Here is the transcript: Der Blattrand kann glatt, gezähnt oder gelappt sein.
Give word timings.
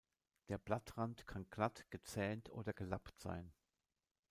Der 0.49 0.57
Blattrand 0.57 1.27
kann 1.27 1.47
glatt, 1.51 1.85
gezähnt 1.91 2.49
oder 2.49 2.73
gelappt 2.73 3.19
sein. 3.19 3.53